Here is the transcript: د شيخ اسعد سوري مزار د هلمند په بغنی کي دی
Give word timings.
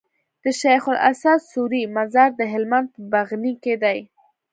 د 0.43 0.45
شيخ 0.61 0.83
اسعد 1.11 1.39
سوري 1.51 1.83
مزار 1.95 2.29
د 2.37 2.41
هلمند 2.53 2.87
په 2.93 3.01
بغنی 3.13 3.53
کي 3.63 3.73
دی 3.83 3.99